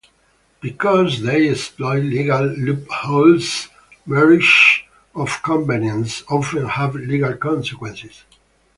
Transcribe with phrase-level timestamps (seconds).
[0.61, 3.69] Because they exploit legal loopholes,
[4.07, 4.81] marriages
[5.13, 8.23] of convenience often have legal consequences.